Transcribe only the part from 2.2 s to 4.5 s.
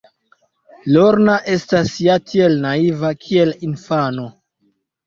tiel naiva, kiel infano.